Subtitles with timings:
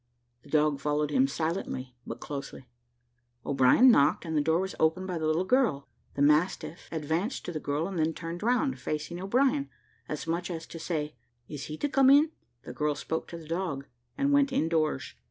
[0.41, 2.67] The dog followed him silently but closely.
[3.45, 7.51] O'Brien knocked, and the door was opened by the little girl: the mastiff advanced to
[7.51, 9.69] the girl and then turned round, facing O'Brien,
[10.09, 11.13] as much as to say
[11.47, 12.31] "Is he to come in?"
[12.63, 13.85] The girl spoke to the dog,
[14.17, 15.13] and went in doors.